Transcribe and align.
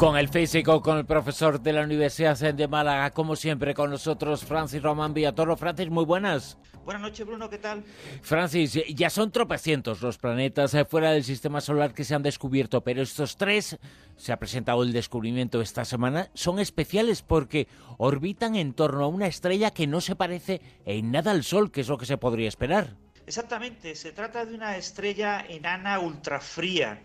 Con 0.00 0.16
el 0.16 0.30
físico, 0.30 0.80
con 0.80 0.96
el 0.96 1.04
profesor 1.04 1.60
de 1.60 1.74
la 1.74 1.82
Universidad 1.82 2.38
de 2.54 2.66
Málaga, 2.66 3.10
como 3.10 3.36
siempre, 3.36 3.74
con 3.74 3.90
nosotros, 3.90 4.42
Francis 4.46 4.80
Román 4.80 5.12
Villatoro. 5.12 5.58
Francis, 5.58 5.90
muy 5.90 6.06
buenas. 6.06 6.56
Buenas 6.86 7.02
noches, 7.02 7.26
Bruno, 7.26 7.50
¿qué 7.50 7.58
tal? 7.58 7.84
Francis, 8.22 8.80
ya 8.94 9.10
son 9.10 9.30
tropecientos 9.30 10.00
los 10.00 10.16
planetas 10.16 10.72
eh, 10.72 10.86
fuera 10.86 11.10
del 11.10 11.22
sistema 11.22 11.60
solar 11.60 11.92
que 11.92 12.04
se 12.04 12.14
han 12.14 12.22
descubierto, 12.22 12.82
pero 12.82 13.02
estos 13.02 13.36
tres, 13.36 13.78
se 14.16 14.32
ha 14.32 14.38
presentado 14.38 14.82
el 14.84 14.94
descubrimiento 14.94 15.60
esta 15.60 15.84
semana, 15.84 16.30
son 16.32 16.60
especiales 16.60 17.20
porque 17.20 17.68
orbitan 17.98 18.56
en 18.56 18.72
torno 18.72 19.04
a 19.04 19.08
una 19.08 19.26
estrella 19.26 19.70
que 19.70 19.86
no 19.86 20.00
se 20.00 20.16
parece 20.16 20.62
en 20.86 21.10
nada 21.10 21.30
al 21.30 21.44
Sol, 21.44 21.70
que 21.70 21.82
es 21.82 21.88
lo 21.88 21.98
que 21.98 22.06
se 22.06 22.16
podría 22.16 22.48
esperar. 22.48 22.96
Exactamente, 23.26 23.94
se 23.94 24.12
trata 24.12 24.46
de 24.46 24.54
una 24.54 24.78
estrella 24.78 25.44
enana 25.46 26.00
ultrafría 26.00 27.02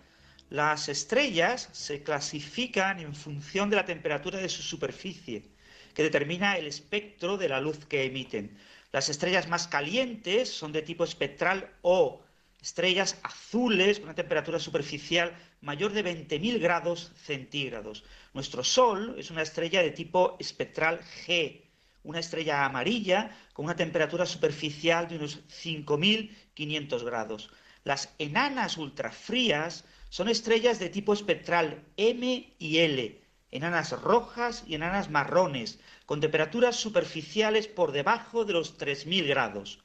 las 0.49 0.89
estrellas 0.89 1.69
se 1.71 2.03
clasifican 2.03 2.99
en 2.99 3.15
función 3.15 3.69
de 3.69 3.77
la 3.77 3.85
temperatura 3.85 4.39
de 4.39 4.49
su 4.49 4.61
superficie, 4.61 5.43
que 5.93 6.03
determina 6.03 6.57
el 6.57 6.67
espectro 6.67 7.37
de 7.37 7.49
la 7.49 7.59
luz 7.59 7.85
que 7.85 8.05
emiten. 8.05 8.57
Las 8.91 9.09
estrellas 9.09 9.47
más 9.47 9.67
calientes 9.67 10.49
son 10.49 10.71
de 10.71 10.81
tipo 10.81 11.03
espectral 11.03 11.71
O, 11.81 12.23
estrellas 12.61 13.17
azules 13.23 13.99
con 13.99 14.09
una 14.09 14.15
temperatura 14.15 14.59
superficial 14.59 15.35
mayor 15.61 15.93
de 15.93 16.03
20.000 16.03 16.59
grados 16.59 17.11
centígrados. 17.15 18.03
Nuestro 18.33 18.63
Sol 18.63 19.15
es 19.17 19.31
una 19.31 19.41
estrella 19.41 19.81
de 19.81 19.91
tipo 19.91 20.37
espectral 20.39 21.01
G, 21.25 21.63
una 22.03 22.19
estrella 22.19 22.65
amarilla 22.65 23.35
con 23.53 23.65
una 23.65 23.75
temperatura 23.75 24.25
superficial 24.25 25.07
de 25.07 25.17
unos 25.17 25.39
5.500 25.47 27.03
grados. 27.03 27.49
Las 27.83 28.13
enanas 28.19 28.77
ultrafrías 28.77 29.85
son 30.15 30.29
estrellas 30.29 30.79
de 30.79 30.87
tipo 30.87 31.11
espectral 31.11 31.83
M 31.97 32.55
y 32.57 32.77
L, 32.77 33.21
enanas 33.51 33.91
rojas 34.01 34.63
y 34.65 34.75
enanas 34.75 35.09
marrones, 35.09 35.77
con 36.05 36.21
temperaturas 36.21 36.77
superficiales 36.77 37.67
por 37.67 37.91
debajo 37.91 38.45
de 38.45 38.53
los 38.53 38.77
3.000 38.77 39.27
grados. 39.27 39.83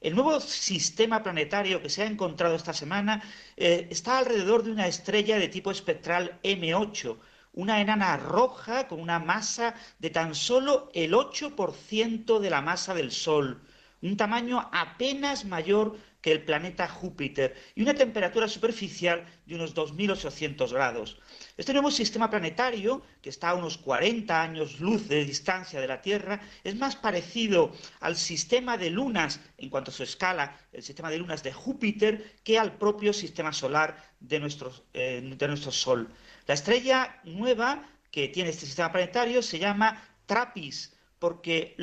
El 0.00 0.14
nuevo 0.14 0.38
sistema 0.38 1.24
planetario 1.24 1.82
que 1.82 1.90
se 1.90 2.02
ha 2.02 2.06
encontrado 2.06 2.54
esta 2.54 2.74
semana 2.74 3.24
eh, 3.56 3.88
está 3.90 4.18
alrededor 4.18 4.62
de 4.62 4.70
una 4.70 4.86
estrella 4.86 5.36
de 5.36 5.48
tipo 5.48 5.72
espectral 5.72 6.38
M8, 6.44 7.18
una 7.52 7.80
enana 7.80 8.16
roja 8.18 8.86
con 8.86 9.00
una 9.00 9.18
masa 9.18 9.74
de 9.98 10.10
tan 10.10 10.36
solo 10.36 10.92
el 10.94 11.12
8% 11.12 12.38
de 12.38 12.50
la 12.50 12.62
masa 12.62 12.94
del 12.94 13.10
Sol, 13.10 13.65
un 14.02 14.16
tamaño 14.16 14.68
apenas 14.72 15.44
mayor 15.44 15.96
que 16.20 16.32
el 16.32 16.42
planeta 16.42 16.88
Júpiter 16.88 17.54
y 17.76 17.82
una 17.82 17.94
temperatura 17.94 18.48
superficial 18.48 19.24
de 19.46 19.54
unos 19.54 19.76
2.800 19.76 20.72
grados. 20.72 21.20
Este 21.56 21.72
nuevo 21.72 21.90
sistema 21.90 22.28
planetario, 22.28 23.02
que 23.22 23.30
está 23.30 23.50
a 23.50 23.54
unos 23.54 23.78
40 23.78 24.42
años 24.42 24.80
luz 24.80 25.06
de 25.08 25.24
distancia 25.24 25.80
de 25.80 25.86
la 25.86 26.02
Tierra, 26.02 26.40
es 26.64 26.74
más 26.74 26.96
parecido 26.96 27.72
al 28.00 28.16
sistema 28.16 28.76
de 28.76 28.90
lunas 28.90 29.40
en 29.56 29.70
cuanto 29.70 29.92
a 29.92 29.94
su 29.94 30.02
escala, 30.02 30.58
el 30.72 30.82
sistema 30.82 31.10
de 31.10 31.18
lunas 31.18 31.44
de 31.44 31.52
Júpiter, 31.52 32.34
que 32.42 32.58
al 32.58 32.76
propio 32.76 33.12
sistema 33.12 33.52
solar 33.52 33.96
de 34.18 34.40
nuestro, 34.40 34.72
eh, 34.94 35.22
de 35.22 35.48
nuestro 35.48 35.70
Sol. 35.70 36.08
La 36.48 36.54
estrella 36.54 37.20
nueva 37.22 37.88
que 38.10 38.26
tiene 38.28 38.50
este 38.50 38.66
sistema 38.66 38.90
planetario 38.90 39.42
se 39.42 39.60
llama 39.60 40.02
TRAPPIST, 40.26 40.94
porque 41.20 41.76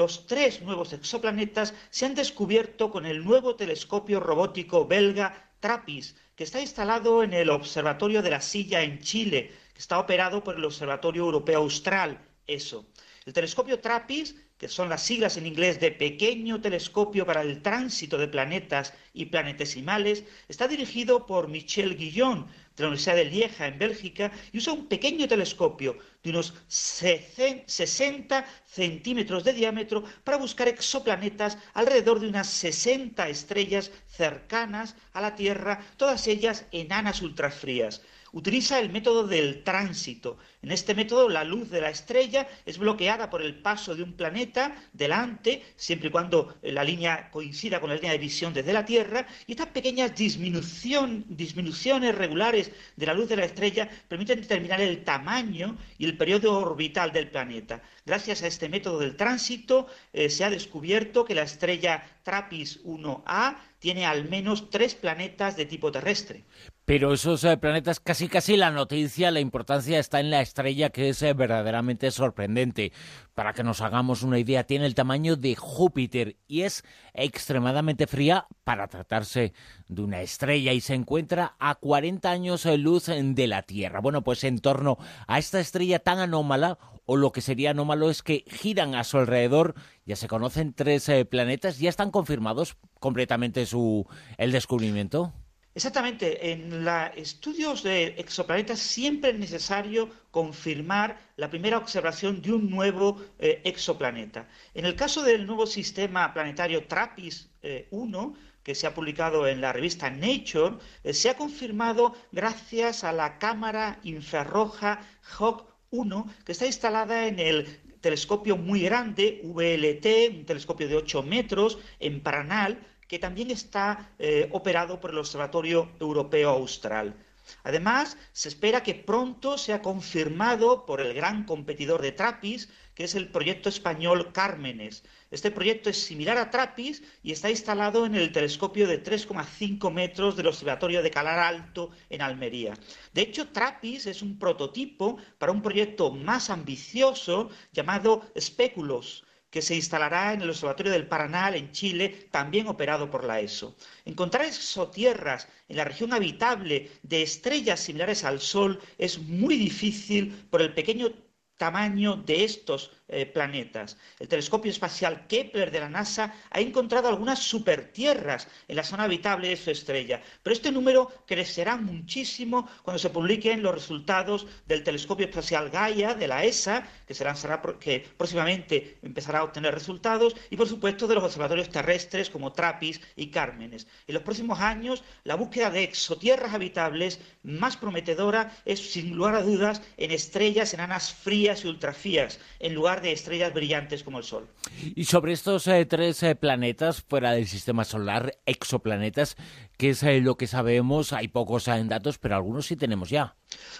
los 0.00 0.26
tres 0.26 0.62
nuevos 0.62 0.94
exoplanetas 0.94 1.74
se 1.90 2.06
han 2.06 2.14
descubierto 2.14 2.90
con 2.90 3.04
el 3.04 3.22
nuevo 3.22 3.54
telescopio 3.54 4.18
robótico 4.18 4.86
belga 4.86 5.52
TRAPPIST, 5.60 6.16
que 6.34 6.44
está 6.44 6.58
instalado 6.58 7.22
en 7.22 7.34
el 7.34 7.50
Observatorio 7.50 8.22
de 8.22 8.30
la 8.30 8.40
Silla 8.40 8.80
en 8.80 9.00
Chile, 9.00 9.52
que 9.74 9.78
está 9.78 9.98
operado 9.98 10.42
por 10.42 10.56
el 10.56 10.64
Observatorio 10.64 11.24
Europeo 11.24 11.58
Austral, 11.58 12.18
ESO. 12.46 12.86
El 13.26 13.34
telescopio 13.34 13.78
TRAPPIST, 13.78 14.38
que 14.56 14.68
son 14.68 14.88
las 14.88 15.02
siglas 15.02 15.36
en 15.36 15.46
inglés 15.46 15.78
de 15.80 15.90
Pequeño 15.90 16.62
Telescopio 16.62 17.26
para 17.26 17.42
el 17.42 17.60
Tránsito 17.60 18.16
de 18.16 18.28
Planetas 18.28 18.94
y 19.12 19.26
Planetesimales, 19.26 20.24
está 20.48 20.66
dirigido 20.66 21.26
por 21.26 21.48
Michel 21.48 21.98
Guillon, 21.98 22.46
de 22.76 22.82
la 22.82 22.88
Universidad 22.88 23.16
de 23.16 23.24
Lieja, 23.26 23.66
en 23.66 23.78
Bélgica, 23.78 24.32
y 24.52 24.58
usa 24.58 24.72
un 24.72 24.86
pequeño 24.86 25.28
telescopio 25.28 25.98
de 26.22 26.30
unos 26.30 26.54
60 26.68 28.46
centímetros 28.66 29.44
de 29.44 29.52
diámetro 29.52 30.04
para 30.24 30.38
buscar 30.38 30.68
exoplanetas 30.68 31.58
alrededor 31.74 32.20
de 32.20 32.28
unas 32.28 32.48
60 32.48 33.28
estrellas 33.28 33.90
cercanas 34.06 34.96
a 35.12 35.20
la 35.20 35.34
Tierra, 35.34 35.84
todas 35.96 36.26
ellas 36.26 36.64
enanas 36.72 37.22
ultrafrías 37.22 38.02
utiliza 38.32 38.78
el 38.78 38.90
método 38.90 39.26
del 39.26 39.62
tránsito. 39.64 40.38
En 40.62 40.70
este 40.70 40.94
método 40.94 41.28
la 41.28 41.44
luz 41.44 41.70
de 41.70 41.80
la 41.80 41.90
estrella 41.90 42.48
es 42.64 42.78
bloqueada 42.78 43.30
por 43.30 43.42
el 43.42 43.56
paso 43.56 43.94
de 43.94 44.02
un 44.02 44.12
planeta 44.12 44.76
delante, 44.92 45.64
siempre 45.76 46.08
y 46.08 46.12
cuando 46.12 46.56
la 46.62 46.84
línea 46.84 47.30
coincida 47.30 47.80
con 47.80 47.90
la 47.90 47.96
línea 47.96 48.12
de 48.12 48.18
visión 48.18 48.52
desde 48.52 48.72
la 48.72 48.84
Tierra, 48.84 49.26
y 49.46 49.52
estas 49.52 49.68
pequeñas 49.68 50.14
disminuciones 50.14 52.14
regulares 52.14 52.59
de 52.96 53.06
la 53.06 53.14
luz 53.14 53.28
de 53.28 53.36
la 53.36 53.44
estrella 53.44 53.88
permiten 54.08 54.40
determinar 54.40 54.80
el 54.80 55.04
tamaño 55.04 55.76
y 55.98 56.04
el 56.04 56.16
periodo 56.16 56.58
orbital 56.58 57.12
del 57.12 57.30
planeta. 57.30 57.82
Gracias 58.04 58.42
a 58.42 58.46
este 58.46 58.68
método 58.68 58.98
del 58.98 59.16
tránsito 59.16 59.86
eh, 60.12 60.28
se 60.30 60.44
ha 60.44 60.50
descubierto 60.50 61.24
que 61.24 61.34
la 61.34 61.42
estrella 61.42 62.02
TRAPPIST 62.24 62.84
1A 62.84 63.56
tiene 63.78 64.06
al 64.06 64.28
menos 64.28 64.70
tres 64.70 64.94
planetas 64.94 65.56
de 65.56 65.66
tipo 65.66 65.90
terrestre. 65.90 66.44
Pero 66.90 67.12
esos 67.12 67.44
eh, 67.44 67.56
planetas, 67.56 68.00
casi 68.00 68.26
casi 68.26 68.56
la 68.56 68.72
noticia, 68.72 69.30
la 69.30 69.38
importancia 69.38 70.00
está 70.00 70.18
en 70.18 70.28
la 70.28 70.40
estrella 70.40 70.90
que 70.90 71.10
es 71.10 71.22
eh, 71.22 71.34
verdaderamente 71.34 72.10
sorprendente. 72.10 72.90
Para 73.32 73.52
que 73.52 73.62
nos 73.62 73.80
hagamos 73.80 74.24
una 74.24 74.40
idea, 74.40 74.64
tiene 74.64 74.86
el 74.86 74.96
tamaño 74.96 75.36
de 75.36 75.54
Júpiter 75.54 76.34
y 76.48 76.62
es 76.62 76.82
extremadamente 77.14 78.08
fría 78.08 78.48
para 78.64 78.88
tratarse 78.88 79.52
de 79.86 80.02
una 80.02 80.20
estrella 80.20 80.72
y 80.72 80.80
se 80.80 80.94
encuentra 80.94 81.54
a 81.60 81.76
40 81.76 82.28
años 82.28 82.64
de 82.64 82.76
luz 82.76 83.06
de 83.06 83.46
la 83.46 83.62
Tierra. 83.62 84.00
Bueno, 84.00 84.24
pues 84.24 84.42
en 84.42 84.58
torno 84.58 84.98
a 85.28 85.38
esta 85.38 85.60
estrella 85.60 86.00
tan 86.00 86.18
anómala, 86.18 86.76
o 87.06 87.16
lo 87.16 87.30
que 87.30 87.40
sería 87.40 87.70
anómalo 87.70 88.10
es 88.10 88.24
que 88.24 88.42
giran 88.48 88.96
a 88.96 89.04
su 89.04 89.18
alrededor, 89.18 89.76
ya 90.06 90.16
se 90.16 90.26
conocen 90.26 90.74
tres 90.74 91.08
eh, 91.08 91.24
planetas, 91.24 91.78
ya 91.78 91.88
están 91.88 92.10
confirmados 92.10 92.76
completamente 92.98 93.64
su 93.64 94.08
el 94.38 94.50
descubrimiento. 94.50 95.32
Exactamente, 95.72 96.50
en 96.50 96.84
los 96.84 97.10
estudios 97.14 97.84
de 97.84 98.06
exoplanetas 98.18 98.80
siempre 98.80 99.30
es 99.30 99.38
necesario 99.38 100.10
confirmar 100.32 101.16
la 101.36 101.48
primera 101.48 101.78
observación 101.78 102.42
de 102.42 102.52
un 102.52 102.68
nuevo 102.68 103.22
eh, 103.38 103.60
exoplaneta. 103.64 104.48
En 104.74 104.84
el 104.84 104.96
caso 104.96 105.22
del 105.22 105.46
nuevo 105.46 105.66
sistema 105.66 106.34
planetario 106.34 106.88
TRAPPIST-1, 106.88 107.52
eh, 107.62 108.38
que 108.64 108.74
se 108.74 108.88
ha 108.88 108.94
publicado 108.94 109.46
en 109.46 109.60
la 109.60 109.72
revista 109.72 110.10
Nature, 110.10 110.78
eh, 111.04 111.14
se 111.14 111.30
ha 111.30 111.36
confirmado 111.36 112.16
gracias 112.32 113.04
a 113.04 113.12
la 113.12 113.38
cámara 113.38 114.00
infrarroja 114.02 115.00
HAWK 115.38 115.66
1, 115.90 116.34
que 116.44 116.52
está 116.52 116.66
instalada 116.66 117.28
en 117.28 117.38
el 117.38 117.80
telescopio 118.00 118.56
muy 118.56 118.82
grande, 118.82 119.40
VLT, 119.44 120.36
un 120.36 120.44
telescopio 120.46 120.88
de 120.88 120.96
8 120.96 121.22
metros, 121.22 121.78
en 122.00 122.20
Paranal, 122.22 122.86
que 123.10 123.18
también 123.18 123.50
está 123.50 124.12
eh, 124.20 124.48
operado 124.52 125.00
por 125.00 125.10
el 125.10 125.18
Observatorio 125.18 125.90
Europeo 125.98 126.50
Austral. 126.50 127.16
Además, 127.64 128.16
se 128.32 128.48
espera 128.48 128.84
que 128.84 128.94
pronto 128.94 129.58
sea 129.58 129.82
confirmado 129.82 130.86
por 130.86 131.00
el 131.00 131.12
gran 131.12 131.42
competidor 131.42 132.02
de 132.02 132.12
TRAPPIST, 132.12 132.70
que 132.94 133.02
es 133.02 133.16
el 133.16 133.32
proyecto 133.32 133.68
español 133.68 134.30
Cármenes. 134.32 135.02
Este 135.32 135.50
proyecto 135.50 135.90
es 135.90 136.00
similar 136.00 136.38
a 136.38 136.50
TRAPPIST 136.50 137.02
y 137.24 137.32
está 137.32 137.50
instalado 137.50 138.06
en 138.06 138.14
el 138.14 138.30
telescopio 138.30 138.86
de 138.86 139.02
3,5 139.02 139.90
metros 139.92 140.36
del 140.36 140.46
Observatorio 140.46 141.02
de 141.02 141.10
Calar 141.10 141.40
Alto 141.40 141.90
en 142.10 142.22
Almería. 142.22 142.74
De 143.12 143.22
hecho, 143.22 143.48
TRAPPIST 143.48 144.06
es 144.06 144.22
un 144.22 144.38
prototipo 144.38 145.16
para 145.36 145.50
un 145.50 145.62
proyecto 145.62 146.12
más 146.12 146.48
ambicioso 146.48 147.50
llamado 147.72 148.30
Speculos 148.38 149.24
que 149.50 149.62
se 149.62 149.74
instalará 149.74 150.32
en 150.32 150.42
el 150.42 150.50
Observatorio 150.50 150.92
del 150.92 151.08
Paranal, 151.08 151.54
en 151.54 151.72
Chile, 151.72 152.28
también 152.30 152.68
operado 152.68 153.10
por 153.10 153.24
la 153.24 153.40
ESO. 153.40 153.76
Encontrar 154.04 154.44
exotierras 154.44 155.48
en 155.68 155.76
la 155.76 155.84
región 155.84 156.12
habitable 156.12 156.90
de 157.02 157.22
estrellas 157.22 157.80
similares 157.80 158.24
al 158.24 158.40
Sol 158.40 158.80
es 158.96 159.18
muy 159.18 159.56
difícil 159.56 160.46
por 160.50 160.62
el 160.62 160.72
pequeño 160.72 161.12
tamaño 161.56 162.16
de 162.16 162.44
estos 162.44 162.90
eh, 163.12 163.26
planetas. 163.26 163.96
El 164.20 164.28
telescopio 164.28 164.70
espacial 164.70 165.26
Kepler 165.26 165.70
de 165.72 165.80
la 165.80 165.88
NASA 165.88 166.32
ha 166.48 166.60
encontrado 166.60 167.08
algunas 167.08 167.40
supertierras 167.40 168.46
en 168.68 168.76
la 168.76 168.84
zona 168.84 169.04
habitable 169.04 169.48
de 169.48 169.56
su 169.56 169.70
estrella, 169.70 170.22
pero 170.42 170.54
este 170.54 170.70
número 170.70 171.10
crecerá 171.26 171.76
muchísimo 171.76 172.68
cuando 172.84 173.00
se 173.00 173.10
publiquen 173.10 173.62
los 173.62 173.74
resultados 173.74 174.46
del 174.66 174.84
telescopio 174.84 175.26
espacial 175.26 175.70
Gaia 175.70 176.14
de 176.14 176.28
la 176.28 176.44
ESA, 176.44 176.86
que, 177.04 177.14
se 177.14 177.24
lanzará, 177.24 177.60
que 177.80 178.06
próximamente 178.16 178.98
empezará 179.02 179.40
a 179.40 179.44
obtener 179.44 179.74
resultados, 179.74 180.36
y 180.48 180.56
por 180.56 180.68
supuesto 180.68 181.08
de 181.08 181.16
los 181.16 181.24
observatorios 181.24 181.68
terrestres 181.68 182.30
como 182.30 182.52
TRAPPIST 182.52 183.02
y 183.16 183.30
Cármenes. 183.30 183.88
En 184.06 184.14
los 184.14 184.22
próximos 184.22 184.60
años, 184.60 185.02
la 185.24 185.34
búsqueda 185.34 185.70
de 185.70 185.82
exotierras 185.82 186.54
habitables 186.54 187.20
más 187.42 187.76
prometedora 187.76 188.56
es, 188.64 188.92
sin 188.92 189.16
lugar 189.16 189.34
a 189.34 189.42
dudas, 189.42 189.82
en 189.96 190.12
estrellas 190.12 190.74
enanas 190.74 191.12
frías 191.12 191.64
y 191.64 191.68
ultrafrías, 191.68 192.38
en 192.60 192.74
lugar 192.74 192.99
de 193.00 193.12
estrellas 193.12 193.52
brillantes 193.52 194.02
como 194.02 194.18
el 194.18 194.24
Sol. 194.24 194.48
Y 194.94 195.04
sobre 195.04 195.32
estos 195.32 195.66
eh, 195.66 195.84
tres 195.86 196.22
eh, 196.22 196.34
planetas 196.34 197.02
fuera 197.02 197.32
del 197.32 197.46
sistema 197.46 197.84
solar, 197.84 198.38
exoplanetas, 198.46 199.36
¿qué 199.76 199.90
es 199.90 200.02
eh, 200.02 200.20
lo 200.20 200.36
que 200.36 200.46
sabemos? 200.46 201.12
Hay 201.12 201.28
pocos 201.28 201.68
en 201.68 201.88
datos, 201.88 202.18
pero 202.18 202.36
algunos 202.36 202.66
sí 202.66 202.76
tenemos 202.76 203.10
ya. 203.10 203.34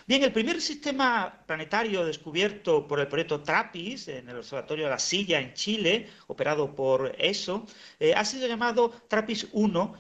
Bien, 0.06 0.22
el 0.24 0.32
primer 0.32 0.60
sistema 0.60 1.42
planetario 1.46 2.04
descubierto 2.04 2.88
por 2.88 3.00
el 3.00 3.08
proyecto 3.08 3.40
TRAPPIST 3.40 4.08
en 4.08 4.28
el 4.28 4.38
Observatorio 4.38 4.84
de 4.86 4.90
la 4.90 4.98
Silla 4.98 5.40
en 5.40 5.54
Chile, 5.54 6.08
operado 6.26 6.74
por 6.74 7.14
ESO, 7.18 7.66
ha 8.16 8.24
sido 8.24 8.48
llamado 8.48 8.92
TRAPPIST-1 9.08 9.94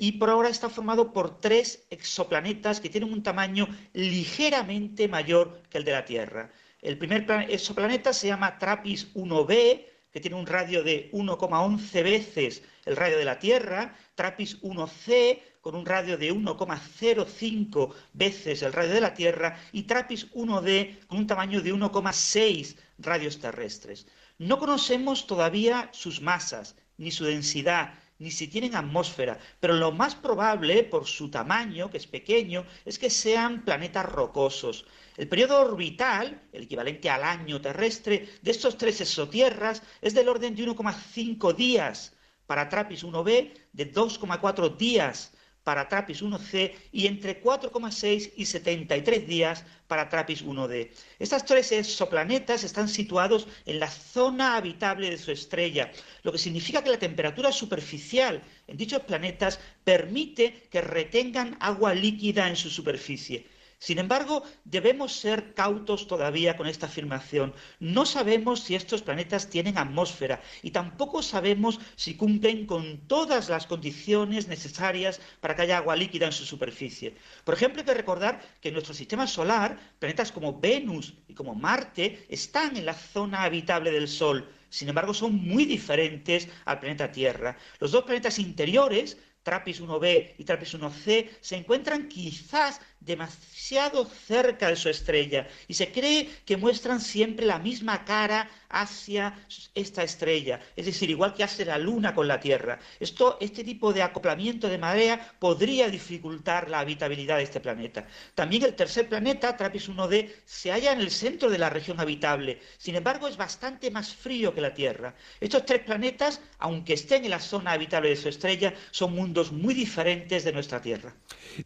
y 0.00 0.12
por 0.12 0.28
ahora 0.28 0.50
está 0.50 0.68
formado 0.68 1.14
por 1.14 1.40
tres 1.40 1.86
exoplanetas 1.88 2.80
que 2.80 2.90
tienen 2.90 3.10
un 3.10 3.22
tamaño 3.22 3.66
ligeramente 3.94 5.08
mayor 5.08 5.62
que 5.70 5.78
el 5.78 5.84
de 5.84 5.92
la 5.92 6.04
Tierra. 6.04 6.50
El 6.82 6.98
primer 6.98 7.26
exoplaneta 7.48 8.12
se 8.12 8.26
llama 8.26 8.58
TRAPPIST 8.58 9.14
1b, 9.14 9.86
que 10.10 10.20
tiene 10.20 10.36
un 10.36 10.46
radio 10.46 10.82
de 10.82 11.10
1,11 11.12 12.02
veces 12.02 12.62
el 12.84 12.96
radio 12.96 13.18
de 13.18 13.24
la 13.24 13.38
Tierra, 13.38 13.96
TRAPPIST 14.14 14.62
1c 14.62 15.40
con 15.60 15.74
un 15.74 15.86
radio 15.86 16.16
de 16.16 16.32
1,05 16.32 17.94
veces 18.12 18.62
el 18.62 18.72
radio 18.72 18.92
de 18.92 19.00
la 19.00 19.14
Tierra 19.14 19.58
y 19.72 19.82
TRAPPIST 19.84 20.32
1d 20.34 21.06
con 21.06 21.18
un 21.18 21.26
tamaño 21.26 21.60
de 21.60 21.74
1,6 21.74 22.76
radios 22.98 23.38
terrestres. 23.38 24.06
No 24.38 24.58
conocemos 24.58 25.26
todavía 25.26 25.88
sus 25.92 26.20
masas, 26.20 26.76
ni 26.98 27.10
su 27.10 27.24
densidad, 27.24 27.94
ni 28.18 28.30
si 28.30 28.48
tienen 28.48 28.74
atmósfera, 28.74 29.38
pero 29.60 29.74
lo 29.74 29.92
más 29.92 30.14
probable, 30.14 30.84
por 30.84 31.06
su 31.06 31.30
tamaño, 31.30 31.90
que 31.90 31.98
es 31.98 32.06
pequeño, 32.06 32.64
es 32.84 32.98
que 32.98 33.10
sean 33.10 33.64
planetas 33.64 34.06
rocosos. 34.06 34.86
El 35.16 35.28
periodo 35.28 35.60
orbital, 35.60 36.42
el 36.52 36.64
equivalente 36.64 37.10
al 37.10 37.24
año 37.24 37.60
terrestre, 37.60 38.28
de 38.42 38.50
estos 38.50 38.76
tres 38.76 39.00
exotierras 39.00 39.82
es 40.00 40.14
del 40.14 40.28
orden 40.28 40.54
de 40.54 40.66
1,5 40.66 41.54
días 41.54 42.14
para 42.46 42.68
TRAPPIST 42.68 43.04
1b, 43.04 43.52
de 43.72 43.92
2,4 43.92 44.76
días 44.76 45.32
para 45.66 45.88
TRAPPIST 45.88 46.22
1c 46.22 46.72
y 46.92 47.08
entre 47.08 47.42
4,6 47.42 48.34
y 48.36 48.46
73 48.46 49.26
días 49.26 49.64
para 49.88 50.08
TRAPPIST 50.08 50.44
1d. 50.44 50.90
Estas 51.18 51.44
tres 51.44 51.72
exoplanetas 51.72 52.62
están 52.62 52.88
situados 52.88 53.48
en 53.66 53.80
la 53.80 53.90
zona 53.90 54.56
habitable 54.56 55.10
de 55.10 55.18
su 55.18 55.32
estrella, 55.32 55.90
lo 56.22 56.30
que 56.30 56.38
significa 56.38 56.84
que 56.84 56.90
la 56.90 57.00
temperatura 57.00 57.50
superficial 57.50 58.44
en 58.68 58.76
dichos 58.76 59.02
planetas 59.02 59.58
permite 59.82 60.68
que 60.70 60.82
retengan 60.82 61.56
agua 61.58 61.94
líquida 61.94 62.46
en 62.46 62.54
su 62.54 62.70
superficie. 62.70 63.48
Sin 63.78 63.98
embargo, 63.98 64.42
debemos 64.64 65.12
ser 65.12 65.52
cautos 65.52 66.06
todavía 66.06 66.56
con 66.56 66.66
esta 66.66 66.86
afirmación. 66.86 67.54
No 67.78 68.06
sabemos 68.06 68.60
si 68.60 68.74
estos 68.74 69.02
planetas 69.02 69.50
tienen 69.50 69.76
atmósfera 69.76 70.40
y 70.62 70.70
tampoco 70.70 71.22
sabemos 71.22 71.78
si 71.94 72.16
cumplen 72.16 72.66
con 72.66 73.06
todas 73.06 73.50
las 73.50 73.66
condiciones 73.66 74.48
necesarias 74.48 75.20
para 75.40 75.54
que 75.54 75.62
haya 75.62 75.76
agua 75.76 75.94
líquida 75.94 76.26
en 76.26 76.32
su 76.32 76.46
superficie. 76.46 77.16
Por 77.44 77.54
ejemplo, 77.54 77.80
hay 77.80 77.86
que 77.86 77.94
recordar 77.94 78.40
que 78.60 78.68
en 78.68 78.74
nuestro 78.74 78.94
sistema 78.94 79.26
solar, 79.26 79.78
planetas 79.98 80.32
como 80.32 80.58
Venus 80.58 81.14
y 81.28 81.34
como 81.34 81.54
Marte 81.54 82.24
están 82.30 82.76
en 82.76 82.86
la 82.86 82.94
zona 82.94 83.42
habitable 83.42 83.90
del 83.90 84.08
Sol. 84.08 84.48
Sin 84.76 84.90
embargo, 84.90 85.14
son 85.14 85.34
muy 85.36 85.64
diferentes 85.64 86.48
al 86.66 86.80
planeta 86.80 87.10
Tierra. 87.10 87.56
Los 87.80 87.92
dos 87.92 88.04
planetas 88.04 88.38
interiores 88.38 89.16
TRAPPIST 89.42 89.80
1b 89.80 90.34
y 90.36 90.44
TRAPPIST 90.44 90.74
1c 90.74 91.30
se 91.40 91.56
encuentran 91.56 92.08
quizás 92.08 92.82
demasiado 93.00 94.04
cerca 94.04 94.68
de 94.68 94.76
su 94.76 94.90
estrella 94.90 95.48
y 95.66 95.72
se 95.72 95.90
cree 95.92 96.28
que 96.44 96.58
muestran 96.58 97.00
siempre 97.00 97.46
la 97.46 97.58
misma 97.58 98.04
cara 98.04 98.50
hacia 98.68 99.34
esta 99.74 100.02
estrella, 100.02 100.60
es 100.74 100.86
decir, 100.86 101.10
igual 101.10 101.34
que 101.34 101.44
hace 101.44 101.64
la 101.64 101.78
Luna 101.78 102.14
con 102.14 102.28
la 102.28 102.40
Tierra. 102.40 102.78
Esto, 103.00 103.38
este 103.40 103.64
tipo 103.64 103.92
de 103.92 104.02
acoplamiento 104.02 104.68
de 104.68 104.78
marea 104.78 105.34
podría 105.38 105.88
dificultar 105.88 106.68
la 106.70 106.80
habitabilidad 106.80 107.38
de 107.38 107.44
este 107.44 107.60
planeta. 107.60 108.06
También 108.34 108.64
el 108.64 108.74
tercer 108.74 109.08
planeta, 109.08 109.56
TRAPPIST 109.56 109.88
1d, 109.88 110.30
se 110.44 110.70
halla 110.70 110.92
en 110.92 111.00
el 111.00 111.10
centro 111.10 111.50
de 111.50 111.58
la 111.58 111.70
región 111.70 112.00
habitable, 112.00 112.60
sin 112.78 112.96
embargo 112.96 113.28
es 113.28 113.36
bastante 113.36 113.90
más 113.90 114.14
frío 114.14 114.54
que 114.54 114.60
la 114.60 114.74
Tierra. 114.74 115.14
Estos 115.40 115.64
tres 115.64 115.82
planetas, 115.82 116.40
aunque 116.58 116.94
estén 116.94 117.24
en 117.24 117.30
la 117.30 117.40
zona 117.40 117.72
habitable 117.72 118.10
de 118.10 118.16
su 118.16 118.28
estrella, 118.28 118.74
son 118.90 119.14
mundos 119.14 119.52
muy 119.52 119.74
diferentes 119.74 120.44
de 120.44 120.52
nuestra 120.52 120.80
Tierra. 120.80 121.14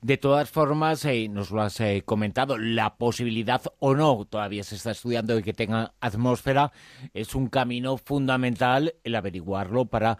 De 0.00 0.16
todas 0.16 0.50
formas, 0.50 1.04
eh, 1.04 1.28
nos 1.28 1.50
lo 1.50 1.62
has 1.62 1.80
eh, 1.80 2.02
comentado, 2.04 2.58
la 2.58 2.96
posibilidad 2.96 3.62
o 3.78 3.94
no, 3.94 4.24
todavía 4.24 4.62
se 4.62 4.76
está 4.76 4.92
estudiando 4.92 5.34
de 5.34 5.42
que 5.42 5.52
tenga 5.52 5.94
atmósfera, 6.00 6.72
es 7.14 7.34
un 7.34 7.48
camino 7.48 7.96
fundamental 7.96 8.94
el 9.04 9.14
averiguarlo 9.14 9.86
para 9.86 10.18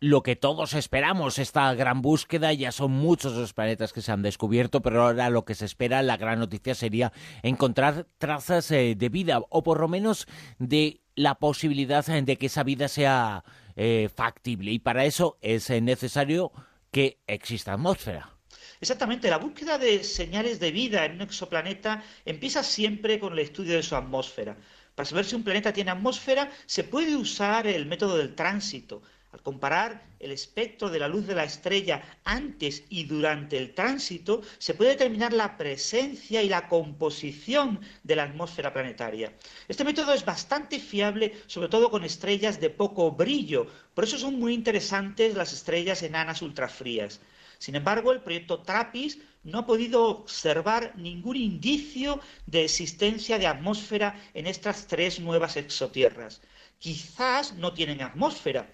lo 0.00 0.24
que 0.24 0.34
todos 0.34 0.74
esperamos, 0.74 1.38
esta 1.38 1.72
gran 1.74 2.02
búsqueda, 2.02 2.52
ya 2.52 2.72
son 2.72 2.90
muchos 2.90 3.34
los 3.34 3.52
planetas 3.52 3.92
que 3.92 4.02
se 4.02 4.10
han 4.10 4.22
descubierto, 4.22 4.82
pero 4.82 5.04
ahora 5.04 5.30
lo 5.30 5.44
que 5.44 5.54
se 5.54 5.64
espera, 5.64 6.02
la 6.02 6.16
gran 6.16 6.40
noticia 6.40 6.74
sería 6.74 7.12
encontrar 7.42 8.08
trazas 8.18 8.68
eh, 8.72 8.96
de 8.96 9.08
vida, 9.08 9.40
o 9.48 9.62
por 9.62 9.78
lo 9.78 9.86
menos 9.86 10.26
de 10.58 11.02
la 11.14 11.36
posibilidad 11.36 12.04
de 12.04 12.36
que 12.36 12.46
esa 12.46 12.64
vida 12.64 12.88
sea 12.88 13.44
factible. 14.14 14.72
Y 14.72 14.80
para 14.80 15.04
eso 15.04 15.38
es 15.40 15.70
necesario 15.70 16.52
que 16.90 17.18
exista 17.26 17.72
atmósfera. 17.72 18.32
Exactamente, 18.80 19.30
la 19.30 19.38
búsqueda 19.38 19.78
de 19.78 20.02
señales 20.02 20.58
de 20.58 20.72
vida 20.72 21.04
en 21.04 21.12
un 21.12 21.22
exoplaneta 21.22 22.02
empieza 22.24 22.64
siempre 22.64 23.20
con 23.20 23.32
el 23.32 23.38
estudio 23.38 23.76
de 23.76 23.82
su 23.82 23.94
atmósfera. 23.94 24.56
Para 24.94 25.08
saber 25.08 25.24
si 25.24 25.34
un 25.34 25.42
planeta 25.42 25.72
tiene 25.72 25.90
atmósfera, 25.90 26.50
se 26.66 26.84
puede 26.84 27.16
usar 27.16 27.66
el 27.66 27.86
método 27.86 28.18
del 28.18 28.34
tránsito. 28.34 29.02
Al 29.32 29.40
comparar 29.40 30.02
el 30.20 30.30
espectro 30.30 30.90
de 30.90 30.98
la 30.98 31.08
luz 31.08 31.26
de 31.26 31.34
la 31.34 31.44
estrella 31.44 32.02
antes 32.24 32.84
y 32.90 33.04
durante 33.04 33.56
el 33.56 33.72
tránsito, 33.72 34.42
se 34.58 34.74
puede 34.74 34.90
determinar 34.90 35.32
la 35.32 35.56
presencia 35.56 36.42
y 36.42 36.50
la 36.50 36.68
composición 36.68 37.80
de 38.02 38.16
la 38.16 38.24
atmósfera 38.24 38.74
planetaria. 38.74 39.32
Este 39.68 39.84
método 39.84 40.12
es 40.12 40.26
bastante 40.26 40.78
fiable, 40.78 41.32
sobre 41.46 41.68
todo 41.68 41.90
con 41.90 42.04
estrellas 42.04 42.60
de 42.60 42.68
poco 42.68 43.10
brillo, 43.12 43.66
por 43.94 44.04
eso 44.04 44.18
son 44.18 44.38
muy 44.38 44.52
interesantes 44.52 45.34
las 45.34 45.54
estrellas 45.54 46.02
enanas 46.02 46.42
ultrafrías. 46.42 47.18
Sin 47.58 47.74
embargo, 47.74 48.12
el 48.12 48.20
proyecto 48.20 48.60
TRAPPIST 48.60 49.20
no 49.44 49.60
ha 49.60 49.66
podido 49.66 50.04
observar 50.04 50.94
ningún 50.96 51.36
indicio 51.36 52.20
de 52.46 52.64
existencia 52.64 53.38
de 53.38 53.46
atmósfera 53.46 54.20
en 54.34 54.46
estas 54.46 54.86
tres 54.86 55.20
nuevas 55.20 55.56
exotierras. 55.56 56.40
Quizás 56.78 57.54
no 57.54 57.72
tienen 57.72 58.02
atmósfera. 58.02 58.72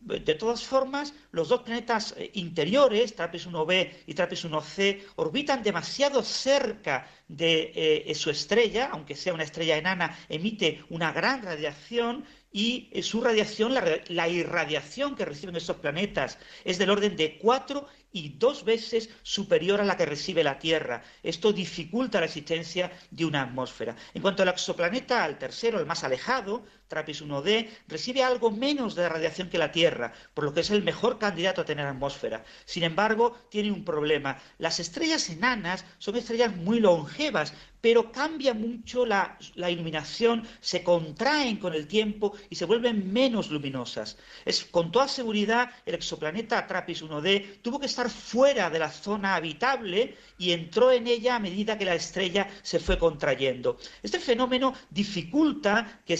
De 0.00 0.34
todas 0.34 0.62
formas, 0.62 1.12
los 1.32 1.48
dos 1.48 1.62
planetas 1.62 2.14
eh, 2.16 2.30
interiores, 2.34 3.16
TRAPPIST 3.16 3.46
1b 3.48 3.92
y 4.06 4.14
TRAPPIST 4.14 4.44
1c, 4.44 5.02
orbitan 5.16 5.64
demasiado 5.64 6.22
cerca 6.22 7.08
de 7.26 7.72
eh, 7.74 8.14
su 8.14 8.30
estrella, 8.30 8.90
aunque 8.92 9.16
sea 9.16 9.34
una 9.34 9.42
estrella 9.42 9.76
enana, 9.76 10.16
emite 10.28 10.84
una 10.88 11.10
gran 11.10 11.42
radiación 11.42 12.24
y 12.52 12.88
eh, 12.92 13.02
su 13.02 13.20
radiación, 13.20 13.74
la, 13.74 14.28
irradiación 14.28 15.16
que 15.16 15.24
reciben 15.24 15.56
estos 15.56 15.76
planetas 15.76 16.38
es 16.64 16.78
del 16.78 16.90
orden 16.90 17.16
de 17.16 17.36
cuatro 17.38 17.88
y 18.12 18.30
dos 18.30 18.64
veces 18.64 19.10
superior 19.22 19.80
a 19.80 19.84
la 19.84 19.96
que 19.96 20.06
recibe 20.06 20.42
la 20.42 20.58
Tierra. 20.58 21.02
Esto 21.22 21.52
dificulta 21.52 22.20
la 22.20 22.26
existencia 22.26 22.90
de 23.10 23.24
una 23.24 23.42
atmósfera. 23.42 23.96
En 24.14 24.22
cuanto 24.22 24.42
al 24.42 24.48
exoplaneta, 24.48 25.24
al 25.24 25.38
tercero, 25.38 25.78
el 25.78 25.86
más 25.86 26.04
alejado, 26.04 26.64
TRAPPIST 26.88 27.22
1D, 27.22 27.68
recibe 27.86 28.22
algo 28.22 28.50
menos 28.50 28.94
de 28.94 29.08
radiación 29.08 29.48
que 29.48 29.58
la 29.58 29.72
Tierra, 29.72 30.12
por 30.34 30.44
lo 30.44 30.54
que 30.54 30.60
es 30.60 30.70
el 30.70 30.82
mejor 30.82 31.18
candidato 31.18 31.60
a 31.60 31.64
tener 31.64 31.86
atmósfera. 31.86 32.44
Sin 32.64 32.82
embargo, 32.82 33.36
tiene 33.50 33.70
un 33.70 33.84
problema. 33.84 34.38
Las 34.58 34.80
estrellas 34.80 35.28
enanas 35.28 35.84
son 35.98 36.16
estrellas 36.16 36.56
muy 36.56 36.80
longevas, 36.80 37.52
pero 37.80 38.10
cambia 38.10 38.54
mucho 38.54 39.06
la, 39.06 39.38
iluminación, 39.56 40.46
se 40.60 40.82
contraen 40.82 41.58
con 41.58 41.74
el 41.74 41.86
tiempo 41.86 42.34
y 42.50 42.56
se 42.56 42.64
vuelven 42.64 43.12
menos 43.12 43.50
luminosas. 43.50 44.18
Es, 44.44 44.64
con 44.64 44.90
toda 44.90 45.06
seguridad, 45.08 45.70
el 45.86 45.94
exoplaneta 45.94 46.66
TRAPPIST 46.66 47.02
1D 47.02 47.62
tuvo 47.62 47.78
que 47.78 47.86
estar 47.86 48.10
fuera 48.10 48.70
de 48.70 48.78
la 48.78 48.90
zona 48.90 49.36
habitable 49.36 50.16
y 50.38 50.52
entró 50.52 50.90
en 50.90 51.06
ella 51.06 51.36
a 51.36 51.40
medida 51.40 51.78
que 51.78 51.84
la 51.84 51.94
estrella 51.94 52.48
se 52.62 52.80
fue 52.80 52.98
contrayendo. 52.98 53.78
Este 54.02 54.18
fenómeno 54.18 54.74
dificulta 54.90 56.00
que, 56.04 56.16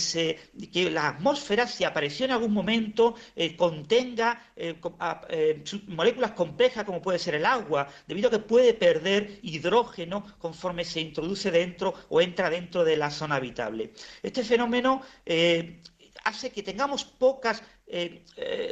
la 0.90 1.08
atmósfera, 1.08 1.66
si 1.66 1.84
apareció 1.84 2.26
en 2.26 2.32
algún 2.32 2.52
momento, 2.52 3.14
eh, 3.36 3.56
contenga 3.56 4.42
eh, 4.56 4.80
eh, 5.28 5.64
moléculas 5.86 6.32
complejas 6.32 6.84
como 6.84 7.00
puede 7.00 7.18
ser 7.18 7.34
el 7.36 7.46
agua, 7.46 7.88
debido 8.06 8.28
a 8.28 8.30
que 8.30 8.38
puede 8.38 8.74
perder 8.74 9.38
hidrógeno 9.42 10.24
conforme 10.38 10.84
se 10.84 11.00
introduce 11.00 11.50
dentro 11.50 11.94
o 12.08 12.20
entra 12.20 12.50
dentro 12.50 12.84
de 12.84 12.96
la 12.96 13.10
zona 13.10 13.36
habitable. 13.36 13.92
Este 14.22 14.42
fenómeno 14.42 15.02
hace 16.24 16.50
que 16.50 16.62
tengamos 16.62 17.04
pocas 17.04 17.62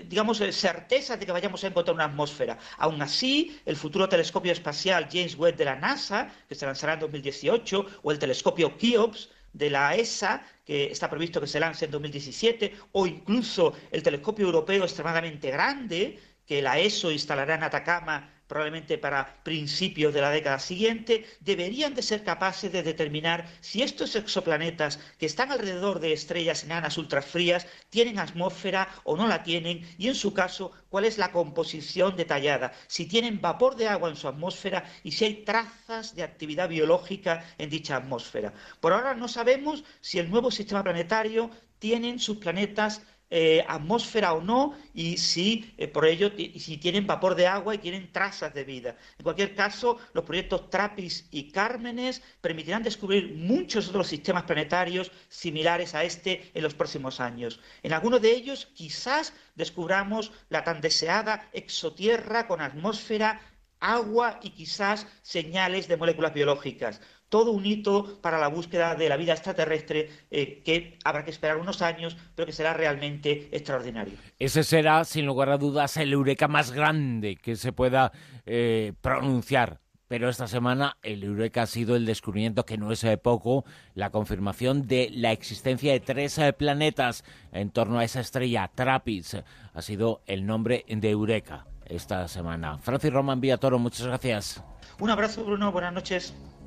digamos, 0.04 0.42
certezas 0.52 1.18
de 1.18 1.24
que 1.24 1.32
vayamos 1.32 1.64
a 1.64 1.68
encontrar 1.68 1.94
una 1.94 2.04
atmósfera. 2.04 2.58
Aún 2.76 3.00
así, 3.00 3.58
el 3.64 3.76
futuro 3.76 4.06
telescopio 4.10 4.52
espacial 4.52 5.08
James 5.10 5.36
Webb 5.36 5.56
de 5.56 5.64
la 5.64 5.76
NASA, 5.76 6.30
que 6.46 6.54
se 6.54 6.66
lanzará 6.66 6.94
en 6.94 7.00
2018, 7.00 7.86
o 8.02 8.12
el 8.12 8.18
telescopio 8.18 8.76
Keops 8.76 9.30
de 9.56 9.70
la 9.70 9.94
ESA, 9.96 10.42
que 10.64 10.92
está 10.92 11.08
previsto 11.08 11.40
que 11.40 11.46
se 11.46 11.60
lance 11.60 11.86
en 11.86 11.90
2017, 11.90 12.74
o 12.92 13.06
incluso 13.06 13.72
el 13.90 14.02
telescopio 14.02 14.46
europeo 14.46 14.84
extremadamente 14.84 15.50
grande, 15.50 16.18
que 16.46 16.60
la 16.60 16.78
ESO 16.78 17.10
instalará 17.10 17.54
en 17.54 17.64
Atacama 17.64 18.35
probablemente 18.46 18.98
para 18.98 19.42
principios 19.42 20.14
de 20.14 20.20
la 20.20 20.30
década 20.30 20.58
siguiente, 20.58 21.26
deberían 21.40 21.94
de 21.94 22.02
ser 22.02 22.24
capaces 22.24 22.72
de 22.72 22.82
determinar 22.82 23.46
si 23.60 23.82
estos 23.82 24.14
exoplanetas 24.16 24.98
que 25.18 25.26
están 25.26 25.50
alrededor 25.50 26.00
de 26.00 26.12
estrellas 26.12 26.64
enanas 26.64 26.98
ultrafrías 26.98 27.66
tienen 27.90 28.18
atmósfera 28.18 28.88
o 29.04 29.16
no 29.16 29.26
la 29.26 29.42
tienen 29.42 29.86
y 29.98 30.08
en 30.08 30.14
su 30.14 30.32
caso 30.32 30.72
cuál 30.88 31.04
es 31.04 31.18
la 31.18 31.32
composición 31.32 32.16
detallada, 32.16 32.72
si 32.86 33.06
tienen 33.06 33.40
vapor 33.40 33.76
de 33.76 33.88
agua 33.88 34.08
en 34.08 34.16
su 34.16 34.28
atmósfera 34.28 34.84
y 35.02 35.12
si 35.12 35.24
hay 35.24 35.34
trazas 35.44 36.14
de 36.14 36.22
actividad 36.22 36.68
biológica 36.68 37.44
en 37.58 37.70
dicha 37.70 37.96
atmósfera. 37.96 38.52
Por 38.80 38.92
ahora 38.92 39.14
no 39.14 39.28
sabemos 39.28 39.84
si 40.00 40.18
el 40.18 40.30
nuevo 40.30 40.50
sistema 40.50 40.82
planetario 40.82 41.50
tiene 41.78 42.18
sus 42.18 42.38
planetas 42.38 43.02
eh, 43.28 43.64
atmósfera 43.66 44.34
o 44.34 44.40
no 44.40 44.74
y 44.94 45.16
si 45.16 45.74
eh, 45.78 45.88
por 45.88 46.06
ello 46.06 46.30
si 46.36 46.78
tienen 46.78 47.08
vapor 47.08 47.34
de 47.34 47.48
agua 47.48 47.74
y 47.74 47.78
tienen 47.78 48.12
trazas 48.12 48.54
de 48.54 48.62
vida. 48.62 48.96
En 49.18 49.24
cualquier 49.24 49.54
caso, 49.54 49.98
los 50.12 50.24
proyectos 50.24 50.70
TRAPPIST 50.70 51.34
y 51.34 51.50
Cármenes 51.50 52.22
permitirán 52.40 52.84
descubrir 52.84 53.34
muchos 53.34 53.88
otros 53.88 54.06
sistemas 54.06 54.44
planetarios 54.44 55.10
similares 55.28 55.94
a 55.94 56.04
este 56.04 56.50
en 56.54 56.62
los 56.62 56.74
próximos 56.74 57.18
años. 57.18 57.58
En 57.82 57.92
algunos 57.92 58.22
de 58.22 58.30
ellos 58.30 58.66
quizás 58.74 59.32
descubramos 59.56 60.30
la 60.48 60.62
tan 60.62 60.80
deseada 60.80 61.48
exotierra 61.52 62.46
con 62.46 62.60
atmósfera 62.60 63.40
agua 63.80 64.40
y 64.42 64.50
quizás 64.50 65.06
señales 65.22 65.88
de 65.88 65.96
moléculas 65.96 66.32
biológicas 66.32 67.00
todo 67.28 67.52
un 67.52 67.66
hito 67.66 68.20
para 68.20 68.38
la 68.38 68.48
búsqueda 68.48 68.94
de 68.94 69.08
la 69.08 69.16
vida 69.16 69.32
extraterrestre 69.32 70.10
eh, 70.30 70.62
que 70.64 70.98
habrá 71.04 71.24
que 71.24 71.30
esperar 71.30 71.56
unos 71.56 71.82
años, 71.82 72.16
pero 72.34 72.46
que 72.46 72.52
será 72.52 72.72
realmente 72.72 73.48
extraordinario. 73.52 74.14
Ese 74.38 74.62
será, 74.62 75.04
sin 75.04 75.26
lugar 75.26 75.50
a 75.50 75.58
dudas, 75.58 75.96
el 75.96 76.12
eureka 76.12 76.48
más 76.48 76.72
grande 76.72 77.36
que 77.36 77.56
se 77.56 77.72
pueda 77.72 78.12
eh, 78.44 78.92
pronunciar. 79.00 79.80
Pero 80.08 80.28
esta 80.28 80.46
semana 80.46 80.98
el 81.02 81.24
Eureka 81.24 81.62
ha 81.62 81.66
sido 81.66 81.96
el 81.96 82.06
descubrimiento, 82.06 82.64
que 82.64 82.78
no 82.78 82.92
es 82.92 83.04
poco, 83.24 83.64
la 83.94 84.10
confirmación 84.10 84.86
de 84.86 85.10
la 85.12 85.32
existencia 85.32 85.92
de 85.92 85.98
tres 85.98 86.38
eh, 86.38 86.52
planetas 86.52 87.24
en 87.50 87.70
torno 87.70 87.98
a 87.98 88.04
esa 88.04 88.20
estrella, 88.20 88.70
Trappist. 88.72 89.34
Ha 89.74 89.82
sido 89.82 90.22
el 90.26 90.46
nombre 90.46 90.84
de 90.88 91.10
Eureka 91.10 91.66
esta 91.86 92.28
semana. 92.28 92.78
Francis 92.78 93.12
Roman 93.12 93.40
Villatoro, 93.40 93.80
muchas 93.80 94.06
gracias. 94.06 94.62
Un 95.00 95.10
abrazo, 95.10 95.44
Bruno. 95.44 95.72
Buenas 95.72 95.92
noches. 95.92 96.32